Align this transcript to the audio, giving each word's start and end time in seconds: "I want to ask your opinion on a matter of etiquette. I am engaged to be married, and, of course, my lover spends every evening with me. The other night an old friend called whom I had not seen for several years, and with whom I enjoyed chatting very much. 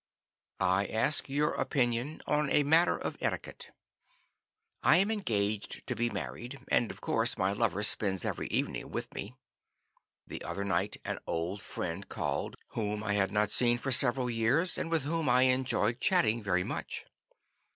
"I 0.59 0.77
want 0.77 0.87
to 0.87 0.93
ask 0.95 1.29
your 1.29 1.51
opinion 1.53 2.23
on 2.25 2.49
a 2.49 2.63
matter 2.63 2.97
of 2.97 3.19
etiquette. 3.21 3.69
I 4.81 4.97
am 4.97 5.11
engaged 5.11 5.85
to 5.85 5.95
be 5.95 6.09
married, 6.09 6.57
and, 6.69 6.89
of 6.89 7.01
course, 7.01 7.37
my 7.37 7.53
lover 7.53 7.83
spends 7.83 8.25
every 8.25 8.47
evening 8.47 8.89
with 8.89 9.13
me. 9.13 9.35
The 10.25 10.41
other 10.43 10.63
night 10.65 10.97
an 11.05 11.19
old 11.27 11.61
friend 11.61 12.09
called 12.09 12.55
whom 12.71 13.03
I 13.03 13.13
had 13.13 13.31
not 13.31 13.51
seen 13.51 13.77
for 13.77 13.91
several 13.91 14.27
years, 14.27 14.75
and 14.75 14.89
with 14.89 15.03
whom 15.03 15.29
I 15.29 15.43
enjoyed 15.43 16.01
chatting 16.01 16.41
very 16.41 16.63
much. 16.63 17.05